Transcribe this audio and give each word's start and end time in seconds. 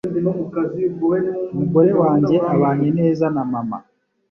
Umugore 1.51 1.91
wanjye 2.01 2.35
abanye 2.53 2.89
neza 2.99 3.25
na 3.35 3.43
mama. 3.51 3.77